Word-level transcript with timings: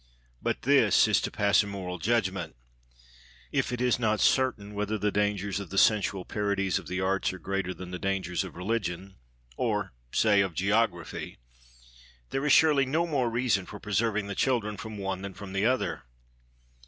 But 0.41 0.63
this 0.63 1.07
is 1.07 1.21
to 1.21 1.29
pass 1.29 1.61
a 1.61 1.67
moral 1.67 1.99
judgment. 1.99 2.55
If 3.51 3.71
it 3.71 3.79
is 3.79 3.99
not 3.99 4.19
certain 4.19 4.73
whether 4.73 4.97
the 4.97 5.11
dangers 5.11 5.59
of 5.59 5.69
the 5.69 5.77
sensual 5.77 6.25
parodies 6.25 6.79
of 6.79 6.87
the 6.87 6.99
arts 6.99 7.31
are 7.33 7.37
greater 7.37 7.71
than 7.71 7.91
the 7.91 7.99
dangers 7.99 8.43
of 8.43 8.55
religion 8.55 9.13
or 9.57 9.93
say, 10.11 10.41
of 10.41 10.55
geography 10.55 11.37
there 12.31 12.47
is 12.47 12.51
surely 12.51 12.87
no 12.87 13.05
more 13.05 13.29
reason 13.29 13.67
for 13.67 13.79
preserving 13.79 14.25
the 14.25 14.33
children 14.33 14.75
from 14.75 14.97
one 14.97 15.21
than 15.21 15.35
from 15.35 15.53
the 15.53 15.67
other. 15.67 16.01